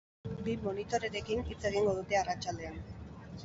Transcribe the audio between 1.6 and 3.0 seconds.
egingo dute arratsaldean.